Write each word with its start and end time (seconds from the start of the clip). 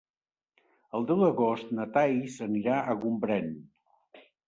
El 0.99 1.05
deu 1.11 1.21
d'agost 1.25 1.71
na 1.81 1.87
Thaís 1.99 2.41
anirà 2.49 2.81
a 2.81 2.99
Gombrèn. 3.07 3.57